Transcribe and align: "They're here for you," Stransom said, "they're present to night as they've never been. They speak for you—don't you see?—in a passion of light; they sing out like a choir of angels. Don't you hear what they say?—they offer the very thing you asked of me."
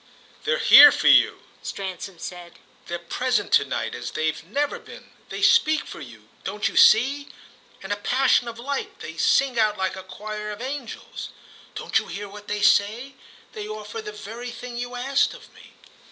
"They're 0.45 0.57
here 0.57 0.91
for 0.91 1.09
you," 1.09 1.43
Stransom 1.61 2.17
said, 2.17 2.57
"they're 2.87 2.97
present 2.97 3.51
to 3.51 3.65
night 3.65 3.93
as 3.93 4.09
they've 4.09 4.43
never 4.43 4.79
been. 4.79 5.11
They 5.29 5.43
speak 5.43 5.85
for 5.85 6.01
you—don't 6.01 6.67
you 6.67 6.75
see?—in 6.75 7.91
a 7.91 7.95
passion 7.97 8.47
of 8.47 8.57
light; 8.57 8.97
they 9.01 9.15
sing 9.15 9.59
out 9.59 9.77
like 9.77 9.95
a 9.95 10.01
choir 10.01 10.49
of 10.49 10.59
angels. 10.59 11.29
Don't 11.75 11.99
you 11.99 12.07
hear 12.07 12.27
what 12.27 12.47
they 12.47 12.63
say?—they 12.63 13.67
offer 13.67 14.01
the 14.01 14.11
very 14.11 14.49
thing 14.49 14.75
you 14.75 14.95
asked 14.95 15.35
of 15.35 15.53
me." 15.53 15.73